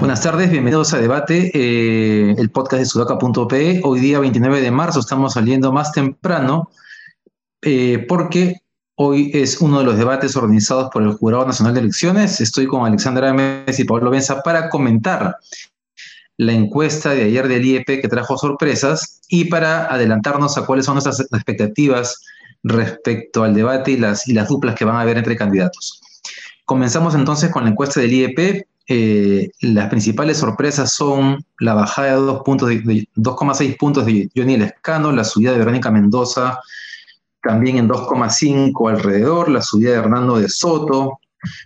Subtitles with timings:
[0.00, 3.80] Buenas tardes, bienvenidos a Debate, eh, el podcast de sudaca.pe.
[3.84, 6.70] Hoy día 29 de marzo estamos saliendo más temprano
[7.62, 8.56] eh, porque
[8.96, 12.40] hoy es uno de los debates organizados por el Jurado Nacional de Elecciones.
[12.40, 15.36] Estoy con Alexandra Méndez y Pablo Benza para comentar
[16.40, 20.94] la encuesta de ayer del IEP que trajo sorpresas y para adelantarnos a cuáles son
[20.94, 22.18] nuestras expectativas
[22.62, 26.00] respecto al debate y las, y las duplas que van a haber entre candidatos.
[26.64, 28.66] Comenzamos entonces con la encuesta del IEP.
[28.88, 35.52] Eh, las principales sorpresas son la bajada de 2,6 puntos de Johnny Lescano, la subida
[35.52, 36.58] de Verónica Mendoza
[37.42, 41.20] también en 2,5 alrededor, la subida de Hernando de Soto,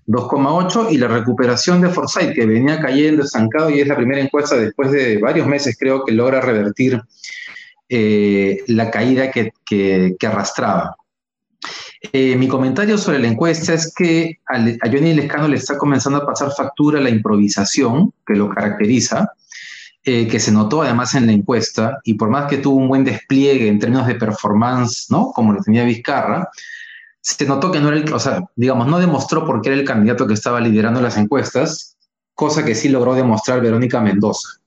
[0.06, 4.56] 2,8 y la recuperación de Forsyth, que venía cayendo estancado y es la primera encuesta
[4.56, 7.00] después de varios meses, creo que logra revertir
[7.88, 10.96] eh, la caída que, arrastraba.
[12.12, 16.26] Eh, mi comentario sobre la encuesta es que a, Johnny Lescano le está comenzando a
[16.26, 19.32] pasar factura la improvisación que lo caracteriza,
[20.02, 23.04] eh, que se notó además en la encuesta, y por más que tuvo un buen
[23.04, 25.32] despliegue en términos de performance, ¿no?
[25.32, 26.48] Como lo tenía Vizcarra,
[27.24, 29.86] se notó que no era el, o sea, digamos, no demostró por qué era el
[29.86, 31.96] candidato que estaba liderando las encuestas,
[32.34, 34.60] cosa que sí logró demostrar Verónica Mendoza.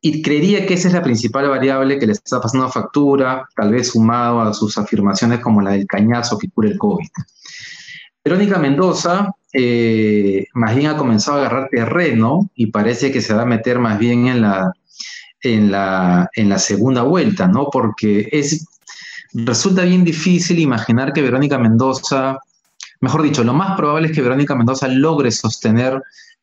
[0.00, 3.88] Y creería que esa es la principal variable que le está pasando factura, tal vez
[3.88, 7.08] sumado a sus afirmaciones como la del cañazo que cura el COVID.
[8.24, 13.42] Verónica Mendoza eh, más bien ha comenzado a agarrar terreno y parece que se va
[13.42, 14.72] a meter más bien en la,
[15.42, 17.68] en la, en la segunda vuelta, ¿no?
[17.70, 18.66] Porque es
[19.44, 22.38] resulta bien difícil imaginar que Verónica Mendoza,
[23.00, 26.02] mejor dicho, lo más probable es que Verónica Mendoza logre sostener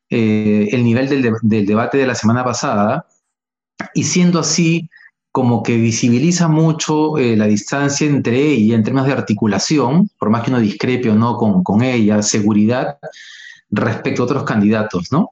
[0.09, 3.07] eh, el nivel del, debate de la semana pasada,
[3.95, 4.89] y siendo así,
[5.31, 10.43] como que visibiliza mucho eh, la distancia entre ella en términos de articulación, por más
[10.43, 12.97] que uno discrepe o no con, con ella, seguridad
[13.71, 15.31] respecto a otros candidatos, ¿no?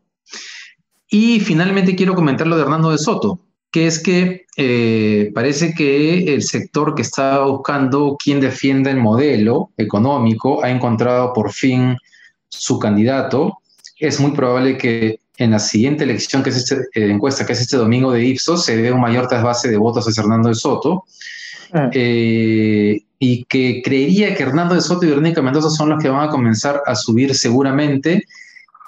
[1.07, 3.39] Y finalmente quiero comentar lo de Hernando de Soto,
[3.71, 9.71] que es que eh, parece que el sector que está buscando quien defienda el modelo
[9.77, 11.95] económico ha encontrado por fin
[12.49, 13.59] su candidato.
[13.97, 17.61] Es muy probable que en la siguiente elección, que es esta eh, encuesta, que es
[17.61, 21.05] este domingo de Ipsos, se dé un mayor trasvase de votos a Hernando de Soto.
[21.73, 21.89] Ah.
[21.93, 26.27] Eh, y que creería que Hernando de Soto y Verónica Mendoza son los que van
[26.27, 28.25] a comenzar a subir seguramente,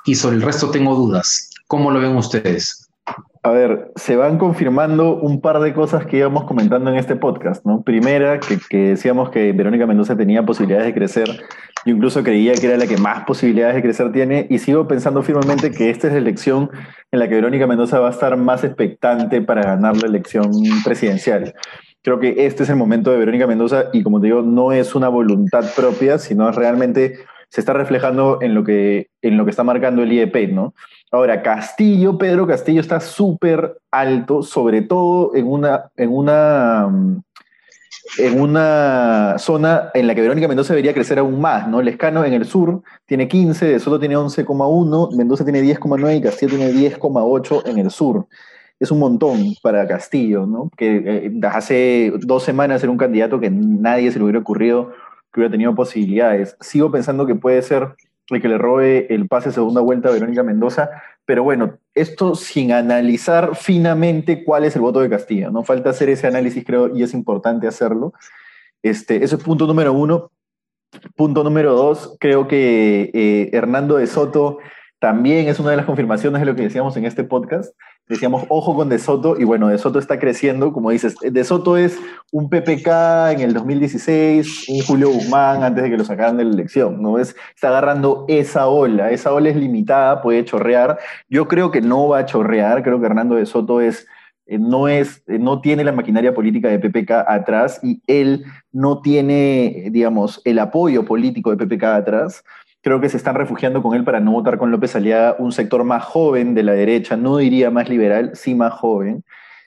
[0.06, 1.52] y sobre el resto tengo dudas.
[1.68, 2.83] ¿Cómo lo ven ustedes?
[3.46, 7.66] A ver, se van confirmando un par de cosas que íbamos comentando en este podcast,
[7.66, 7.82] ¿no?
[7.82, 11.28] Primera, que, decíamos que Verónica Mendoza tenía posibilidades de crecer,
[11.86, 15.24] yo incluso creía que era la que más posibilidades de crecer tiene, y sigo pensando
[15.24, 16.70] firmemente que esta es la elección
[17.12, 20.50] en la que Verónica Mendoza va a estar más expectante para ganar la elección
[20.86, 21.54] presidencial.
[22.02, 24.96] Creo que este es el momento de Verónica Mendoza, y como te digo, no es
[24.96, 27.16] una voluntad propia, sino realmente
[27.54, 30.74] se está reflejando en lo que, en lo que está marcando el IEP, ¿no?
[31.12, 36.90] Ahora, Castillo, Pedro Castillo está súper alto, sobre todo en una, en una,
[38.18, 41.84] en una zona en la que Verónica Mendoza debería crecer aún más, ¿no?
[41.84, 46.58] Lescano en el sur tiene 15, De Soto tiene 11,1, Mendoza tiene 10,9 y Castillo
[46.58, 48.26] tiene 10,8 en el sur.
[48.80, 50.72] Es un montón para Castillo, ¿no?
[50.76, 54.92] Que eh, hace dos semanas era un candidato que nadie se le hubiera ocurrido
[55.34, 56.56] que hubiera tenido posibilidades.
[56.62, 57.96] Sigo pensando que puede ser
[58.30, 60.90] el que le robe el pase segunda vuelta a Verónica Mendoza,
[61.26, 65.64] pero bueno, esto sin analizar finamente cuál es el voto de Castillo, ¿no?
[65.64, 68.14] Falta hacer ese análisis, creo, y es importante hacerlo.
[68.82, 70.32] Este, ese es punto número uno.
[71.16, 74.60] Punto número dos, creo que eh, Hernando de Soto
[75.04, 77.76] también es una de las confirmaciones de lo que decíamos en este podcast.
[78.08, 81.76] Decíamos, ojo con De Soto, y bueno, De Soto está creciendo, como dices, De Soto
[81.76, 82.00] es
[82.32, 82.88] un PPK
[83.34, 87.20] en el 2016, un Julio Guzmán antes de que lo sacaran de la elección, ¿no?
[87.20, 90.98] Es, está agarrando esa ola, esa ola es limitada, puede chorrear.
[91.28, 94.08] Yo creo que no va a chorrear, creo que Hernando De Soto es
[94.46, 99.02] eh, no, es, eh, no tiene la maquinaria política de PPK atrás y él no
[99.02, 102.44] tiene, digamos, el apoyo político de PPK atrás
[102.84, 105.84] creo que se están refugiando con él para no votar con López Aliaga, un sector
[105.86, 109.24] más joven de la derecha, no diría más liberal, sí más joven,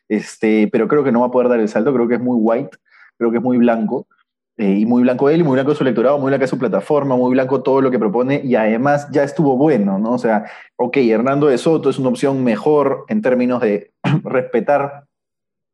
[0.08, 2.36] este, pero creo que no va a poder dar el salto, creo que es muy
[2.38, 2.76] white,
[3.16, 4.06] creo que es muy blanco,
[4.58, 7.30] eh, y muy blanco él, y muy blanco su electorado, muy blanca su plataforma, muy
[7.32, 10.12] blanco todo lo que propone, y además ya estuvo bueno, ¿no?
[10.12, 10.44] O sea,
[10.76, 13.92] ok, Hernando de Soto es una opción mejor en términos de
[14.24, 15.04] respetar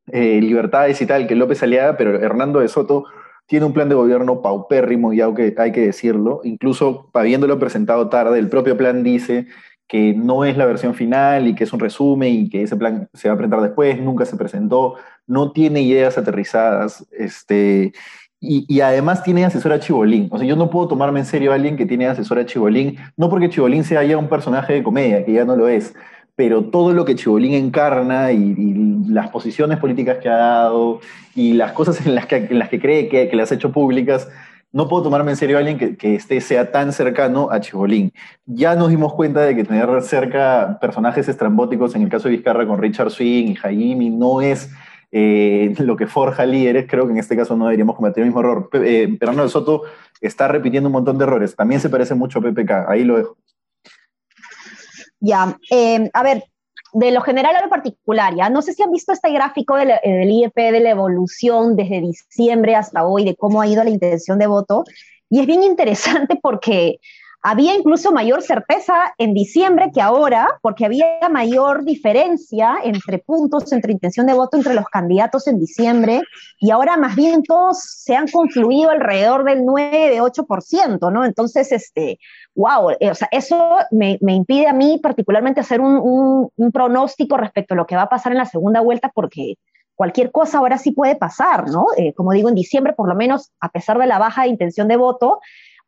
[0.07, 3.05] eh, libertades y tal que López Aliaga, pero Hernando de Soto
[3.53, 8.39] tiene un plan de gobierno paupérrimo, ya que hay que decirlo, incluso habiéndolo presentado tarde,
[8.39, 9.47] el propio plan dice
[9.87, 13.11] que no es la versión final y que es un resumen y que ese plan
[13.13, 14.95] se va a presentar después, nunca se presentó,
[15.27, 17.93] no tiene ideas aterrizadas, este,
[18.41, 20.29] y, además tiene asesora Chibolín.
[20.31, 23.29] O sea, yo no puedo tomarme en serio a alguien que tiene asesora Chibolín, no
[23.29, 25.95] porque Chibolín sea ya un personaje de comedia, que ya no lo es,
[26.37, 31.01] pero todo lo que Chibolín encarna y, las posiciones políticas que ha dado
[31.35, 32.47] y las cosas en las que,
[32.81, 34.29] cree que, que las ha hecho públicas,
[34.73, 38.13] no puedo tomarme en serio a alguien que, que esté, sea tan cercano a Chibolín.
[38.47, 42.67] Ya nos dimos cuenta de que tener cerca personajes estrambóticos, en el caso de Vizcarra
[42.67, 44.71] con Richard Swing y Jaime, no es
[45.15, 48.41] eh, lo que forja líderes, creo que en este caso no deberíamos cometer el mismo
[48.41, 48.71] error.
[48.73, 49.83] Eh, Fernando Soto
[50.23, 53.37] está repitiendo un montón de errores, también se parece mucho a PPK, ahí lo dejo.
[55.25, 56.45] Ya, eh, a ver,
[56.95, 60.31] de lo general a lo particular, ya, no sé si han visto este gráfico del
[60.31, 64.49] IEP de la evolución desde diciembre hasta hoy, de cómo ha ido la intención de
[64.49, 64.85] voto,
[65.31, 66.99] y es bien interesante porque
[67.43, 73.93] había incluso mayor certeza en diciembre que ahora, porque había mayor diferencia entre puntos, entre
[73.93, 76.23] intención de voto entre los candidatos en diciembre,
[76.61, 81.25] y ahora más bien todos se han confluido alrededor del 9-8%, ¿no?
[81.25, 82.21] Entonces, este,
[82.55, 87.77] wow, eh, o sea, eso me, impide a mí particularmente hacer un, pronóstico respecto a
[87.77, 89.57] lo que va a pasar en la segunda vuelta, porque
[89.97, 91.87] cualquier cosa ahora sí puede pasar, ¿no?
[91.97, 94.97] Eh, como digo, en diciembre, por lo menos, a pesar de la baja intención de
[94.97, 95.41] voto,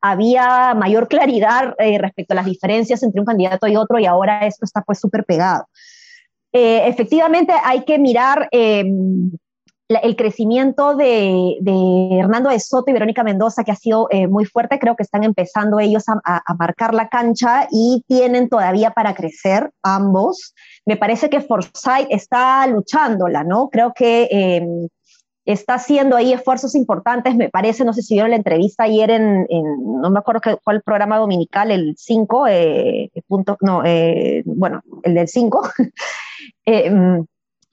[0.06, 4.46] había mayor claridad eh, respecto a las diferencias entre un candidato y otro y ahora
[4.46, 5.66] esto está pues súper pegado.
[6.52, 9.30] Eh, efectivamente hay que mirar em,
[9.88, 11.56] el crecimiento de,
[12.20, 15.24] Hernando de Soto y Verónica Mendoza, que ha sido eh, muy fuerte, creo que están
[15.24, 20.54] empezando ellos a, marcar la cancha y tienen todavía para crecer ambos.
[20.84, 23.70] Me parece que Forsyth está luchándola, ¿no?
[23.70, 24.88] Creo que em,
[25.44, 29.46] está haciendo ahí esfuerzos importantes, me parece, no sé si vieron la entrevista ayer en,
[29.50, 35.14] no me acuerdo qué, cuál programa dominical, el 5, eh, punto, no, eh, bueno, el
[35.14, 35.68] del 5,
[36.66, 36.92] eh,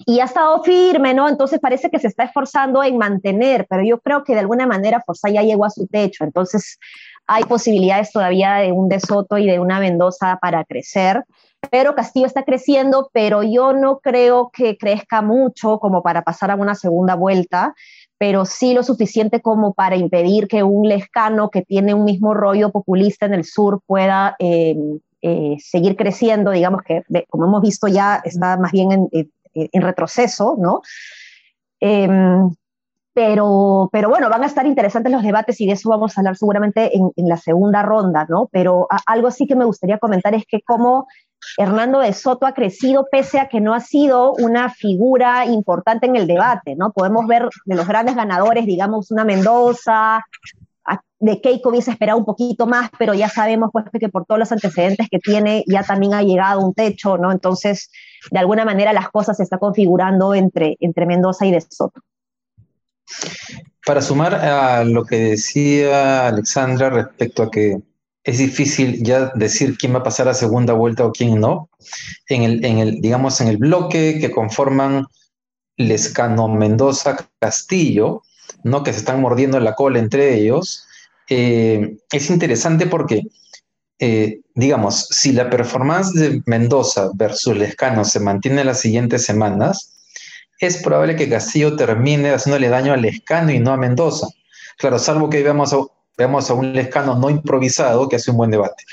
[0.06, 1.30] y ha estado firme, ¿no?
[1.30, 5.04] Entonces parece que se está esforzando en mantener, pero yo creo que de alguna manera
[5.06, 6.80] Forza ya llegó a su techo, entonces
[7.28, 11.24] hay posibilidades todavía de un De Soto y de una Mendoza para crecer
[11.70, 16.56] pero Castillo está creciendo, pero yo no creo que crezca mucho como para pasar a
[16.56, 17.76] una segunda vuelta,
[18.18, 22.72] pero sí lo suficiente como para impedir que un lescano que tiene un mismo rollo
[22.72, 24.76] populista en el sur pueda eh,
[25.22, 30.82] eh, seguir creciendo, digamos que, como hemos visto ya, está más bien en, retroceso, ¿no?
[31.80, 32.50] Em,
[33.14, 36.38] pero, pero bueno, van a estar interesantes los debates y de eso vamos a hablar
[36.38, 38.48] seguramente en, la segunda ronda, ¿no?
[38.52, 41.08] Pero algo sí que me gustaría comentar es que como
[41.58, 46.16] Hernando de Soto ha crecido pese a que no ha sido una figura importante en
[46.16, 46.94] el debate, ¿no?
[46.94, 50.22] Podemos ver de los grandes ganadores, digamos, una Mendoza,
[51.20, 54.52] de Keiko hubiese esperado un poquito más, pero ya sabemos pues que por todos los
[54.52, 57.32] antecedentes que tiene ya también ha llegado un techo, ¿no?
[57.32, 57.92] Entonces,
[58.32, 62.02] de alguna manera las cosas se están configurando entre, entre Mendoza y de Soto.
[63.86, 67.78] Para sumar a lo que decía Alexandra respecto a que
[68.24, 71.70] es difícil ya decir quién va a pasar a segunda vuelta o quién no.
[72.28, 75.08] En el, en el, digamos, en el bloque que conforman
[75.78, 78.22] Lescano, Mendoza, Castillo,
[78.64, 78.84] ¿no?
[78.84, 80.86] que se están mordiendo la cola entre ellos,
[81.30, 83.24] eh, es interesante porque,
[84.00, 89.91] eh, digamos, si la performance de Mendoza versus Lescano se mantiene en las siguientes semanas,
[90.62, 94.28] es probable que Castillo termine haciéndole daño a Lescano y no a Mendoza.
[94.78, 95.78] Claro, salvo que veamos a
[96.18, 98.84] veamos a un Lescano no improvisado que hace un buen debate.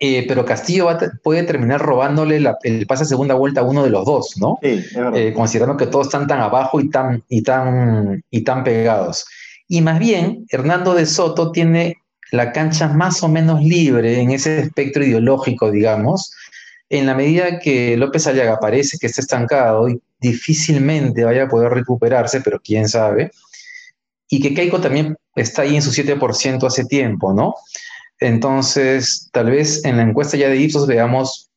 [0.00, 0.88] Eh, pero Castillo
[1.22, 4.58] puede terminar robándole el pase a segunda vuelta a uno de los dos, ¿no?
[4.62, 9.24] Sí, eh, considerando que todos están tan abajo y tan, y, tan, y tan pegados.
[9.66, 11.96] Y más bien, Hernando de Soto tiene
[12.32, 16.32] la cancha más o menos libre en ese espectro ideológico, digamos,
[16.98, 21.72] en la medida que López Aliaga parece que está estancado y difícilmente vaya a poder
[21.72, 23.32] recuperarse, pero quién sabe,
[24.28, 27.54] y que Keiko también está ahí en su 7% hace tiempo, ¿no?
[28.20, 31.50] Entonces, tal vez en la encuesta ya de Ipsos veamos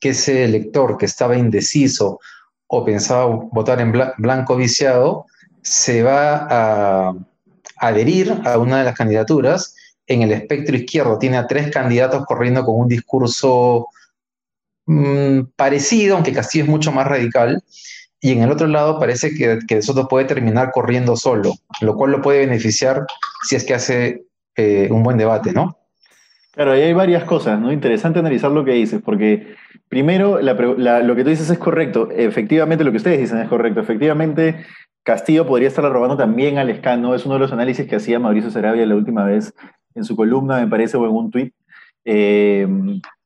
[0.00, 2.18] que ese elector que estaba indeciso
[2.66, 5.26] o pensaba votar en blanco viciado,
[5.62, 7.14] se va a
[7.76, 9.76] adherir a una de las candidaturas.
[10.06, 13.88] En el espectro izquierdo tiene a tres candidatos corriendo con un discurso
[14.86, 17.62] mm, parecido, aunque Castillo es mucho más radical
[18.20, 22.10] y en el otro lado parece que, que Soto puede terminar corriendo solo, lo cual
[22.12, 23.04] lo puede beneficiar
[23.42, 24.22] si es que hace
[24.56, 25.76] eh, un buen debate, ¿no?
[26.52, 27.72] Claro, ahí hay varias cosas, ¿no?
[27.72, 29.54] Interesante analizar lo que dices, porque
[29.88, 34.64] primero, lo que tú dices es correcto, efectivamente lo que ustedes dicen es correcto, efectivamente
[35.02, 38.50] Castillo podría estar robando también al escano, es uno de los análisis que hacía Mauricio
[38.50, 39.52] Sarabia la última vez
[39.94, 41.54] en su columna, me parece, o en un tuit.
[42.06, 42.66] Eh,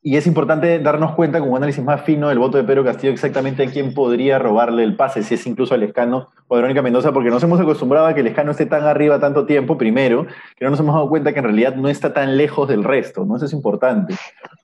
[0.01, 3.13] y es importante darnos cuenta con un análisis más fino del voto de Pedro Castillo
[3.13, 6.83] exactamente a quién podría robarle el pase, si es incluso al Escano o a Verónica
[6.83, 10.27] Mendoza, porque nos hemos acostumbrado a que el esté tan arriba tanto tiempo, primero,
[10.57, 13.25] que no nos hemos dado cuenta que en realidad no está tan lejos del resto,
[13.25, 13.37] ¿no?
[13.37, 14.15] Eso es importante.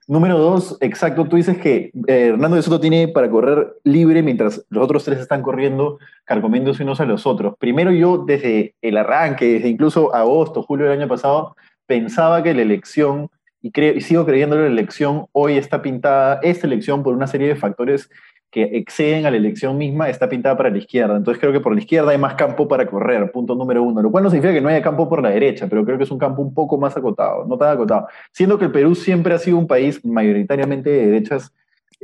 [0.06, 4.64] Número dos, exacto, tú dices que eh, Hernando de Soto tiene para correr libre mientras
[4.68, 7.54] los otros tres están corriendo, carcomiéndose unos a los otros.
[7.58, 12.62] Primero yo, desde el arranque, desde incluso agosto, julio del año pasado, pensaba que la
[12.62, 13.30] elección
[13.64, 17.56] y, sigo creyendo que la elección hoy está pintada, esta elección por una serie de
[17.56, 18.10] factores
[18.50, 21.16] que exceden a la elección misma, está pintada para la izquierda.
[21.16, 24.02] Entonces creo que por la izquierda hay más campo para correr, punto número uno.
[24.02, 26.10] Lo cual no significa que no haya campo por la derecha, pero creo que es
[26.10, 28.06] un campo un poco más acotado, no tan acotado.
[28.32, 31.52] Siendo que el Perú siempre ha sido un país mayoritariamente de derechas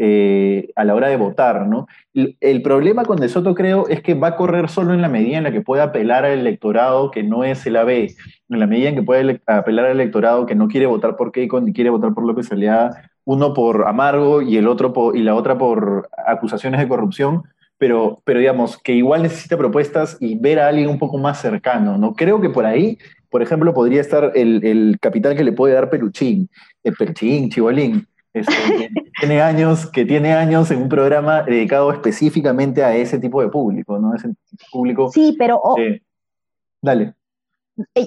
[0.02, 1.87] eh, a la hora de votar, ¿no?
[2.14, 5.37] El, problema con De Soto, creo, es que va a correr solo en la medida
[5.37, 8.88] en la que pueda apelar al electorado que no es el AB, en la medida
[8.88, 12.14] en que puede apelar al electorado que no quiere votar por Keiko ni quiere votar
[12.14, 16.88] por López Aliada, uno por amargo y el otro y la otra por acusaciones de
[16.88, 17.42] corrupción,
[17.76, 21.99] pero, pero digamos que igual necesita propuestas y ver a alguien un poco más cercano,
[21.99, 22.14] ¿no?
[22.14, 22.97] Creo que por ahí,
[23.28, 26.49] por ejemplo, podría estar el, capital que le puede dar Peluchín,
[26.85, 32.85] el Peluchín, Chibolín, este, que, tiene años, que tiene años en un programa dedicado específicamente
[32.85, 34.15] a ese tipo de público, ¿no?
[34.15, 34.29] Ese
[34.71, 35.11] público.
[35.11, 35.61] Sí, pero.
[36.81, 37.15] dale.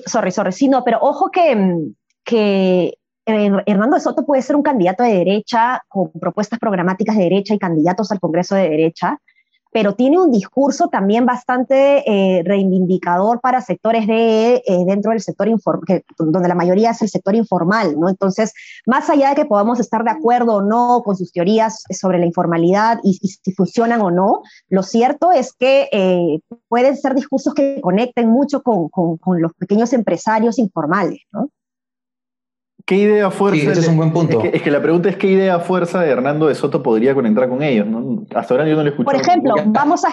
[0.06, 0.52] sorry, sorry.
[0.52, 1.92] Sí, no, pero ojo que,
[2.24, 7.54] que Hernando de Soto puede ser un candidato de derecha con propuestas programáticas de derecha
[7.54, 9.20] y candidatos al Congreso de derecha,
[9.74, 15.48] pero tiene un discurso también bastante eh, reivindicador para sectores de, eh, dentro del sector
[15.48, 18.08] informal, donde la mayoría es el sector informal, ¿no?
[18.08, 18.54] Entonces,
[18.86, 22.26] más allá de que podamos estar de acuerdo o no con sus teorías sobre la
[22.26, 27.82] informalidad y, si funcionan o no, lo cierto es que eh, pueden ser discursos que
[27.82, 31.50] conecten mucho con, con, con los pequeños empresarios informales, ¿no?
[32.86, 33.72] ¿Qué idea fuerza?
[33.72, 34.42] es un buen punto.
[34.44, 37.64] Es que, la pregunta es qué idea fuerza de Hernando de Soto podría conectar con
[37.64, 37.88] ellos.
[38.36, 39.06] Hasta ahora yo no le escuché.
[39.06, 40.10] Por ejemplo, vamos a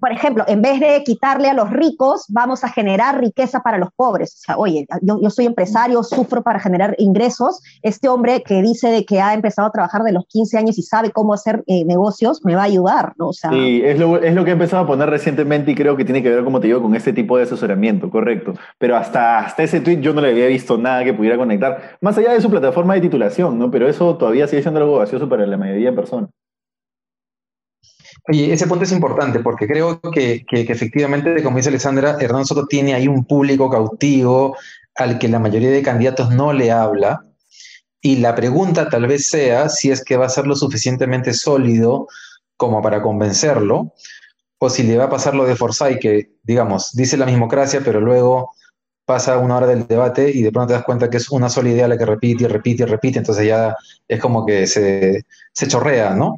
[0.00, 3.88] por, ejemplo, en vez de quitarle a los ricos, vamos a generar riqueza para los
[3.96, 4.34] pobres.
[4.34, 7.60] O sea, oye, yo, soy empresario, sufro para generar ingresos.
[7.82, 10.82] Este hombre que dice de que ha empezado a trabajar de los 15 años y
[10.82, 13.28] sabe cómo hacer eh, negocios, me va a ayudar, ¿no?
[13.28, 15.96] O sea, sí, es lo, es lo que he empezado a poner recientemente y creo
[15.96, 18.54] que tiene que ver, como te digo, con este tipo de asesoramiento, correcto.
[18.78, 22.16] Pero hasta, hasta ese tweet yo no le había visto nada que pudiera conectar más
[22.18, 23.70] allá de su plataforma de titulación, ¿no?
[23.70, 26.30] Pero eso todavía sigue siendo algo vacioso para la mayoría de personas.
[28.30, 32.94] Oye, ese punto es importante porque creo que, efectivamente, como dice Alexandra, Hernán Soto tiene
[32.94, 34.56] ahí un público cautivo
[34.94, 37.24] al que la mayoría de candidatos no le habla.
[38.00, 42.06] Y la pregunta tal vez sea si es que va a ser lo suficientemente sólido
[42.56, 43.94] como para convencerlo,
[44.58, 48.00] o si le va a pasar lo de Forsyth, que, digamos, dice la mismocracia, pero
[48.00, 48.52] luego
[49.08, 51.70] pasa una hora del debate y de pronto te das cuenta que es una sola
[51.70, 53.74] idea la que repite y repite y repite, entonces ya
[54.06, 55.24] es como que se,
[55.66, 56.36] chorrea, ¿no?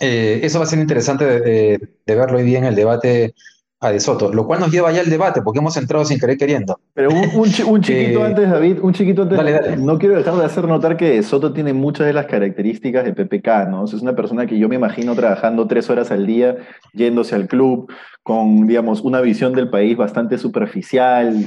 [0.00, 3.36] Eh, eso va a ser interesante de, verlo hoy día en el debate
[3.84, 6.36] a De Soto, lo cual nos lleva ya al debate, porque hemos entrado sin querer
[6.36, 6.78] queriendo.
[6.94, 9.78] Pero un, chiquito eh, antes, David, un chiquito antes.
[9.78, 13.68] No quiero dejar de hacer notar que Soto tiene muchas de las características de PPK,
[13.68, 13.84] ¿no?
[13.84, 16.56] es una persona que yo me imagino trabajando tres horas al día,
[16.92, 21.44] yéndose al club, con, digamos, una visión del país bastante superficial,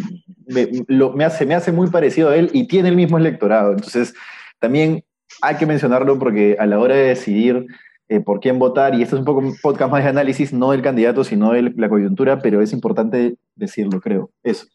[0.47, 3.71] me, hace, me hace muy parecido a él y tiene el mismo electorado.
[3.71, 4.13] Entonces,
[4.59, 5.03] también
[5.41, 7.65] hay que mencionarlo porque a la hora de decidir
[8.09, 10.71] eh, por quién votar, y esto es un poco un podcast más de análisis, no
[10.71, 14.31] del candidato, sino de la coyuntura, pero es importante decirlo, creo.
[14.43, 14.65] Eso.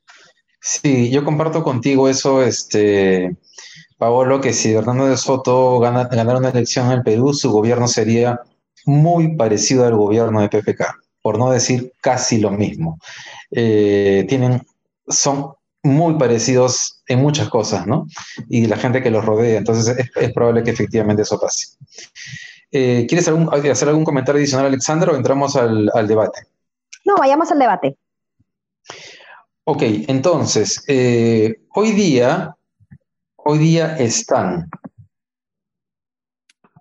[0.61, 3.37] Sí, yo comparto contigo eso, este,
[3.99, 7.89] Paolo, que si Hernando de Soto gana, ganara una elección en el Perú, su gobierno
[7.89, 8.41] sería
[8.85, 10.85] muy parecido al gobierno de PPK,
[11.23, 12.99] por no decir casi lo mismo.
[13.51, 14.63] Eh, tienen,
[15.07, 18.07] son muy parecidos en muchas cosas, ¿no?
[18.49, 21.77] Y la gente que los rodea, entonces es, probable que efectivamente eso pase.
[22.73, 26.41] Eh, ¿Quieres hacer algún comentario adicional, Alexandra, o entramos al, debate?
[27.05, 27.97] No, vayamos al debate.
[29.65, 32.57] Ok, entonces, eh, hoy día,
[33.37, 34.71] hoy día están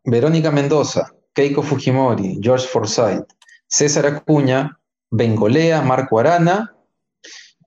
[0.06, 3.28] Verónica Mendoza, Keiko Fujimori, George Forsyth,
[3.68, 4.80] César Acuña,
[5.12, 6.74] Bengolea, Marco Arana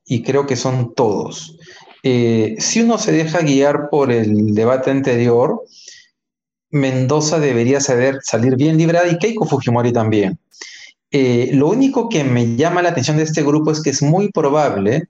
[0.07, 1.59] y creo que son todos.
[2.03, 5.63] Eh, si uno se deja guiar por el debate anterior,
[6.75, 10.39] Mendoza debería salir bien librada y Keiko Fujimori también.
[11.13, 14.33] Eh, lo único que me llama la atención de este grupo es que es muy
[14.33, 15.09] probable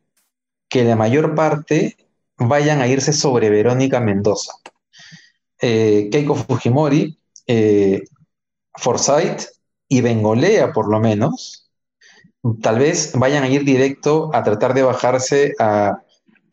[0.69, 1.97] que la mayor parte
[2.37, 4.53] vayan a irse sobre Verónica Mendoza.
[5.59, 7.19] Eh, Keiko Fujimori,
[8.75, 9.49] Forsyth
[9.89, 11.71] y Bengolea por lo menos,
[12.61, 16.04] tal vez vayan a ir directo a tratar de bajarse a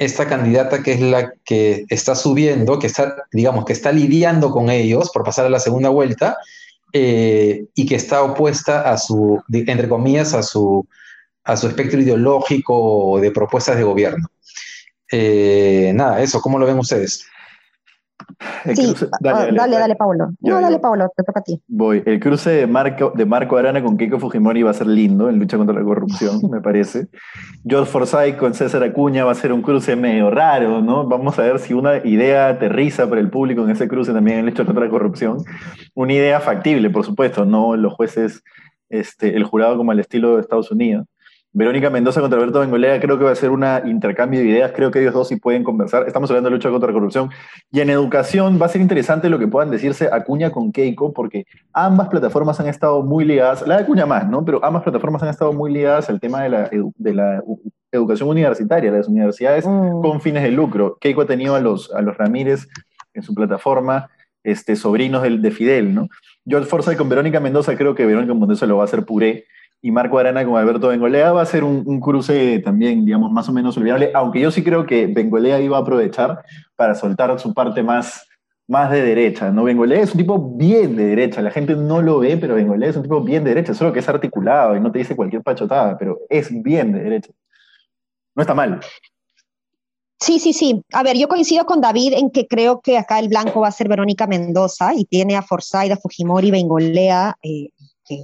[0.02, 4.72] esta candidata que es la que está subiendo, que está, digamos, que está lidiando con
[4.72, 6.38] ellos por pasar a la segunda vuelta
[6.92, 10.88] eh, y que está opuesta a su, entre comillas, a su,
[11.44, 14.28] a su espectro ideológico de propuestas de gobierno.
[15.12, 17.24] Eh, nada, eso, ¿cómo lo ven ustedes?
[18.76, 20.30] Sí, dale, dale, dale, Pablo.
[20.40, 21.62] no, dale, Pablo, te toca a ti.
[21.68, 22.04] Voy.
[22.06, 25.40] El cruce de Marco, de Marco Arana con Keiko Fujimori va a ser lindo en
[25.40, 27.08] lucha contra la corrupción, me parece.
[27.66, 31.08] George Forsyth con César Acuña va a ser un cruce medio raro, ¿no?
[31.08, 34.46] Vamos a ver si una idea aterriza para el público en ese cruce también en
[34.46, 35.38] lucha contra la corrupción.
[35.96, 38.44] Una idea factible, por supuesto, no los jueces,
[38.90, 41.06] este, el jurado como al estilo de Estados Unidos.
[41.54, 44.90] Verónica Mendoza contra Alberto Bengolea creo que va a ser un intercambio de ideas, creo
[44.90, 46.08] que ellos dos sí pueden conversar.
[46.08, 47.30] Estamos hablando de lucha contra la corrupción.
[47.72, 51.46] Y en educación va a ser interesante lo que puedan decirse Acuña con Keiko, porque
[51.74, 54.46] ambas plataformas han estado muy ligadas, la de Acuña más, ¿no?
[54.46, 57.44] Pero ambas plataformas han estado muy ligadas al tema de la, de la
[57.92, 60.02] educación universitaria, las universidades mm.
[60.02, 60.98] con fines de lucro.
[61.02, 62.70] Keiko ha tenido a los, a los Ramírez
[63.14, 64.10] en su plataforma,
[64.44, 66.08] este, sobrinos del, de Fidel, ¿no?
[66.46, 69.46] George Forza con Verónica Mendoza creo que Verónica Mendoza lo va a hacer puré
[69.82, 73.52] y Marco Arana con Alberto Bengolea va a ser un, cruce también, digamos, más o
[73.54, 76.44] menos olvidable, aunque yo sí creo que Bengolea iba a aprovechar
[76.76, 78.28] para soltar su parte más,
[78.68, 79.64] más de derecha, ¿no?
[79.64, 82.96] Bengolea es un tipo bien de derecha, la gente no lo ve, pero Bengolea es
[82.96, 85.98] un tipo bien de derecha, solo que es articulado y no te dice cualquier pachotada,
[85.98, 87.32] pero es bien de derecha.
[88.36, 88.80] No está mal.
[90.20, 90.84] Sí, sí, sí.
[90.94, 93.72] A ver, yo coincido con David en que creo que acá el blanco va a
[93.72, 97.70] ser Verónica Mendoza y tiene a Forsyth, a Fujimori, Bengolea, eh,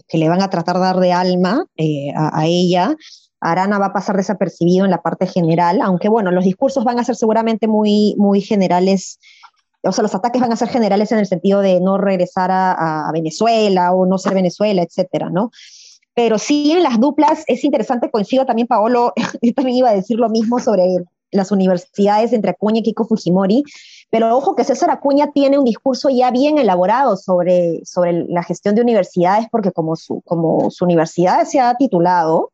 [0.08, 2.96] que, le van a tratar de dar de alma eh, a, ella.
[3.40, 7.04] Arana va a pasar desapercibido en la parte general, aunque bueno, los discursos van a
[7.04, 9.20] ser seguramente muy, muy generales,
[9.84, 13.10] o sea, los ataques van a ser generales en el sentido de no regresar a,
[13.14, 15.52] Venezuela o no ser Venezuela, etcétera, ¿no?
[16.16, 20.18] Pero sí en las duplas es interesante, coincido también, Paolo, yo también iba a decir
[20.18, 20.84] lo mismo sobre
[21.32, 23.64] las universidades entre Acuña y Kiko Fujimori,
[24.10, 28.76] pero ojo que César Acuña tiene un discurso ya bien elaborado sobre, sobre la gestión
[28.76, 32.52] de universidades, porque como su, como su universidad se ha titulado,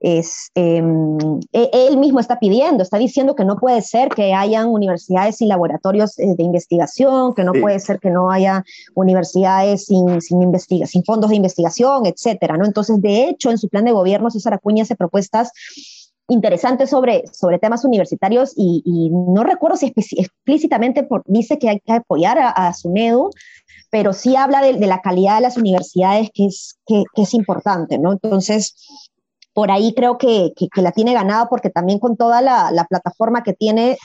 [0.00, 1.18] es, em,
[1.52, 5.48] e, él mismo está pidiendo, está diciendo que no puede ser que hayan universidades sin
[5.48, 10.86] laboratorios eh, de investigación, que no puede ser que no haya universidades sin, sin, investiga
[10.86, 12.64] sin fondos de investigación, etcétera, ¿no?
[12.64, 15.50] Entonces, de hecho, en su plan de gobierno, César Acuña hace propuestas
[16.28, 21.92] interesante sobre, sobre temas universitarios y, no recuerdo si explícitamente por, dice que hay que
[21.92, 23.30] apoyar a, SUNEDU,
[23.90, 28.12] pero sí habla de, la calidad de las universidades que es, que, es importante, ¿no?
[28.12, 28.76] Entonces,
[29.54, 33.42] por ahí creo que, que, la tiene ganada porque también con toda la, la plataforma
[33.42, 33.96] que tiene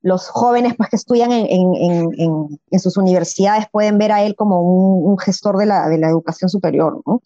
[0.00, 4.34] los jóvenes pues, que estudian en, en, en, en, sus universidades pueden ver a él
[4.36, 7.20] como un, un gestor de la, de la educación superior, ¿no?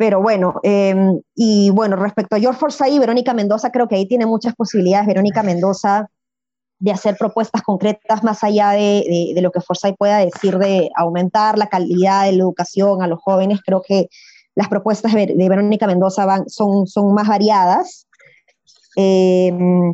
[0.00, 4.06] Pero bueno, em, y bueno, respecto a George Forsyth y Verónica Mendoza, creo que ahí
[4.08, 6.08] tiene muchas posibilidades Verónica Mendoza
[6.78, 11.58] de hacer propuestas concretas más allá de, de, lo que Forsyth pueda decir de aumentar
[11.58, 13.60] la calidad de la educación a los jóvenes.
[13.62, 14.08] Creo que
[14.54, 18.06] las propuestas de, Verónica Mendoza son, son más variadas.
[18.96, 19.92] Em,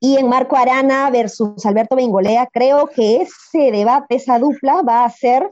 [0.00, 5.10] y en Marco Arana versus Alberto Bengolea, creo que ese debate, esa dupla, va a
[5.10, 5.48] ser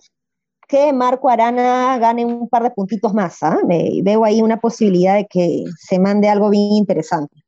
[0.69, 3.43] que Marco Arana gane un par de puntitos más.
[3.43, 3.59] ¿ah?
[3.67, 7.43] veo ahí una posibilidad de que se mande algo bien interesante.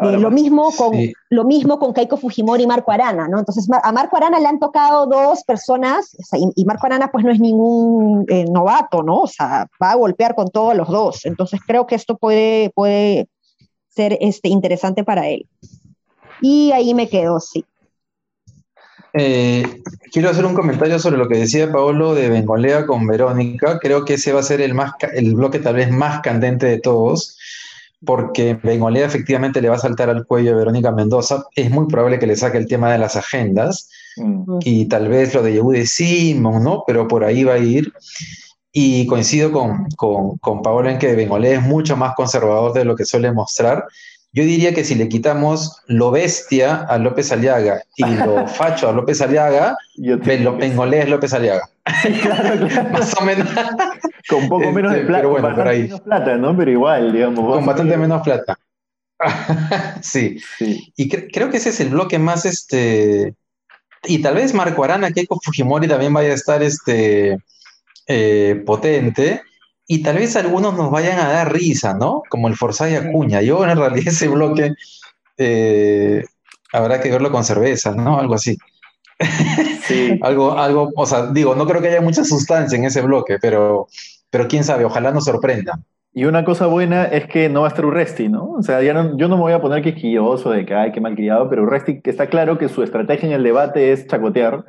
[0.00, 0.94] Eh, lo, mismo con,
[1.28, 3.38] lo mismo con Keiko Fujimori y Marco Arana, ¿no?
[3.38, 6.16] Entonces, a Marco Arana le han tocado dos personas,
[6.56, 9.20] y, Marco Arana pues no es ningún eh, novato, ¿no?
[9.20, 11.26] O sea, va a golpear con todos los dos.
[11.26, 13.28] Entonces, creo que esto puede, puede
[13.88, 15.46] ser este, interesante para él.
[16.40, 17.66] Y ahí me quedo, sí.
[19.14, 23.78] Eh, quiero hacer un comentario sobre lo que decía Paolo de Bengolea con Verónica.
[23.78, 26.80] Creo que ese va a ser el, más, el bloque tal vez más candente de
[26.80, 27.38] todos,
[28.04, 31.44] porque Bengolea efectivamente le va a saltar al cuello a Verónica Mendoza.
[31.54, 33.90] Es muy probable que le saque el tema de las agendas
[34.60, 36.84] y tal vez lo de Yehude Simon, ¿no?
[36.86, 37.92] Pero por ahí va a ir.
[38.74, 42.96] Y coincido con, con, con Paolo en que Bengolea es mucho más conservador de lo
[42.96, 43.84] que suele mostrar
[44.34, 48.92] yo diría que si le quitamos lo bestia a López Aliaga y lo facho a
[48.92, 51.68] López Aliaga, lo pengolé es López Aliaga.
[52.92, 53.48] Más o menos.
[54.28, 55.22] Con poco menos de este, plata.
[55.22, 56.56] Pero bueno, menos plata, ¿no?
[56.56, 57.56] Pero igual, digamos.
[57.56, 58.58] Con bastante menos plata.
[60.00, 60.40] sí.
[60.96, 63.34] Y creo que ese es el bloque más este.
[64.04, 67.36] Y tal vez Marco Arana, Keiko Fujimori también vaya a estar este
[68.06, 69.42] eh, potente
[69.86, 72.22] y tal vez algunos nos vayan a dar risa, ¿no?
[72.28, 73.42] Como el Forsyth Acuña.
[73.42, 74.74] Yo en realidad ese bloque
[75.36, 76.24] eh,
[76.72, 78.18] habrá que verlo con cerveza, ¿no?
[78.18, 78.56] Algo así.
[79.82, 80.18] Sí.
[80.22, 83.88] algo, algo, o sea, digo, no creo que haya mucha sustancia en ese bloque, pero,
[84.30, 85.78] pero quién sabe, ojalá nos sorprenda.
[86.14, 88.50] Y una cosa buena es que no va a estar Urresti, ¿no?
[88.50, 91.00] O sea, ya no, yo no me voy a poner quisquilloso de que, ay, qué
[91.00, 94.66] malcriado, pero Urresti está claro que su estrategia en el debate es chacotear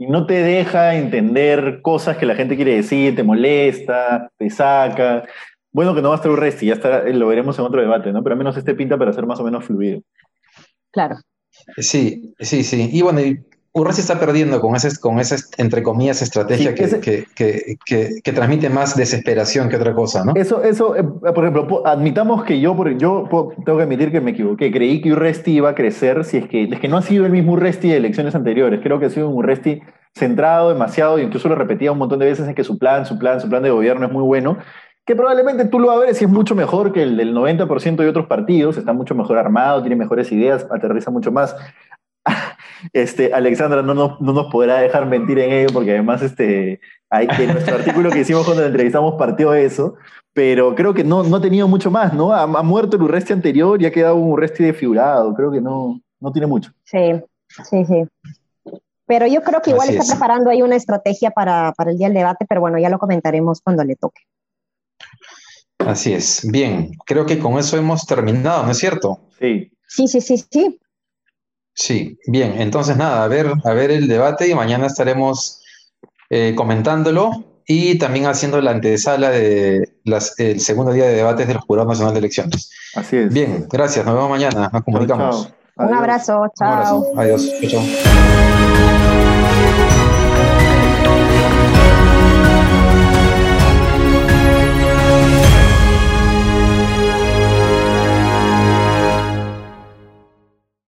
[0.00, 5.24] y no te deja entender cosas que la gente quiere decir, te molesta, te saca.
[5.72, 8.22] Bueno que no va a estar Urresti, ya está, lo veremos en otro debate, ¿no?
[8.22, 10.00] Pero al menos este pinta para ser más o menos fluido.
[10.90, 11.16] Claro.
[11.76, 12.88] Sí, sí, sí.
[12.90, 13.20] Y bueno,
[13.72, 19.68] Urresti está perdiendo con esa, con esa entre comillas, estrategia que, que, transmite más desesperación
[19.68, 20.32] que otra cosa, ¿no?
[20.34, 23.28] Eso, eso eh, por ejemplo, admitamos que yo, yo
[23.64, 24.72] tengo que admitir que me equivoqué.
[24.72, 27.32] Creí que Urresti iba a crecer si es que, es que no ha sido el
[27.32, 28.80] mismo Urresti de elecciones anteriores.
[28.82, 29.80] Creo que ha sido un Urresti
[30.16, 33.18] centrado demasiado, y incluso lo repetía un montón de veces en que su plan, su
[33.18, 34.58] plan, su plan de gobierno es muy bueno,
[35.06, 37.96] que probablemente tú lo vas a ver si es mucho mejor que el del 90%
[37.96, 41.54] de otros partidos, está mucho mejor armado, tiene mejores ideas, aterriza mucho más.
[42.92, 47.28] Este, Alexandra no nos, no nos podrá dejar mentir en ello, porque además este, hay,
[47.38, 49.96] en nuestro artículo que hicimos cuando la entrevistamos partió eso,
[50.32, 52.32] pero creo que no, no ha tenido mucho más, ¿no?
[52.32, 56.32] Ha, muerto el Urresti anterior y ha quedado un Urresti desfigurado, creo que no, no
[56.32, 56.72] tiene mucho.
[56.84, 57.20] Sí,
[57.68, 58.04] sí, sí.
[59.06, 62.14] Pero yo creo que igual está preparando ahí una estrategia para, para el día del
[62.14, 64.22] debate, pero bueno, ya lo comentaremos cuando le toque.
[65.78, 66.48] Así es.
[66.48, 69.20] Bien, creo que con eso hemos terminado, ¿no es cierto?
[69.38, 69.72] Sí.
[69.88, 70.78] Sí, sí, sí, sí.
[71.74, 75.62] Sí, bien, entonces nada, a ver, a ver el debate y mañana estaremos
[76.28, 79.88] eh, comentándolo y también haciendo la antesala de
[80.38, 82.70] el segundo día de debates del Jurado Nacional de Elecciones.
[82.94, 83.32] Así es.
[83.32, 85.52] Bien, gracias, nos vemos mañana, nos comunicamos.
[85.76, 86.98] Un abrazo, chao.
[86.98, 88.89] Un abrazo, adiós, chao.